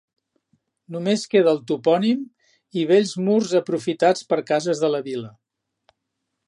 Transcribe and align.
Només 0.95 1.25
queda 1.33 1.51
el 1.57 1.59
topònim 1.71 2.23
i 2.83 2.87
vells 2.93 3.13
murs 3.29 3.55
aprofitats 3.61 4.27
per 4.33 4.43
cases 4.53 4.81
de 4.85 4.93
la 4.97 5.05
vila. 5.11 5.33